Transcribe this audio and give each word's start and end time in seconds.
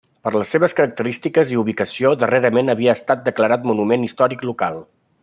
Per 0.27 0.31
les 0.35 0.53
seves 0.53 0.73
característiques 0.77 1.51
i 1.55 1.59
ubicació 1.63 2.13
darrerament 2.23 2.75
havia 2.75 2.97
estat 3.01 3.23
declarat 3.29 3.69
monument 3.73 4.09
històric 4.09 4.47
local. 4.53 4.81